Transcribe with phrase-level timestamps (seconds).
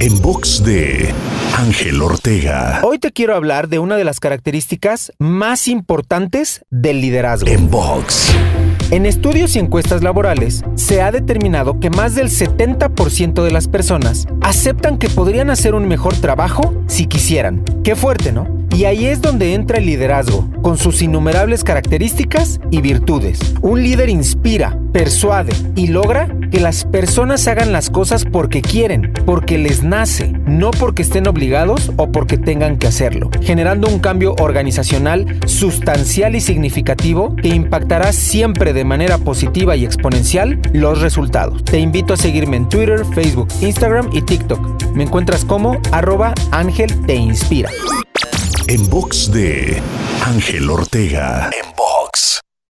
[0.00, 1.12] En box de
[1.56, 2.80] Ángel Ortega.
[2.84, 7.48] Hoy te quiero hablar de una de las características más importantes del liderazgo.
[7.48, 8.32] En box.
[8.90, 14.26] En estudios y encuestas laborales se ha determinado que más del 70% de las personas
[14.40, 17.64] aceptan que podrían hacer un mejor trabajo si quisieran.
[17.84, 18.58] Qué fuerte, ¿no?
[18.74, 23.40] Y ahí es donde entra el liderazgo, con sus innumerables características y virtudes.
[23.60, 29.58] Un líder inspira, persuade y logra que las personas hagan las cosas porque quieren, porque
[29.58, 35.38] les nace, no porque estén obligados o porque tengan que hacerlo, generando un cambio organizacional
[35.46, 41.64] sustancial y significativo que impactará siempre de manera positiva y exponencial los resultados.
[41.64, 44.94] Te invito a seguirme en Twitter, Facebook, Instagram y TikTok.
[44.94, 47.70] Me encuentras como arroba Ángel Te Inspira.
[48.66, 49.80] En box de
[50.26, 51.50] Ángel Ortega.
[51.52, 52.40] En box.